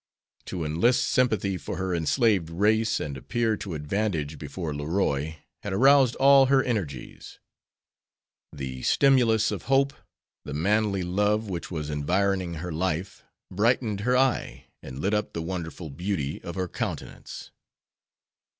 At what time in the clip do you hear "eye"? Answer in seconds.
14.17-14.65